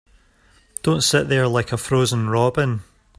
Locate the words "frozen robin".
1.77-2.81